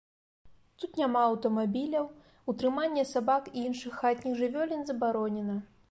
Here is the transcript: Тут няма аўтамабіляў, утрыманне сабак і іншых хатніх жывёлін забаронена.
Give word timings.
Тут 0.83 0.91
няма 1.01 1.21
аўтамабіляў, 1.31 2.09
утрыманне 2.55 3.07
сабак 3.13 3.43
і 3.53 3.57
іншых 3.69 3.91
хатніх 4.03 4.33
жывёлін 4.45 4.81
забаронена. 4.91 5.55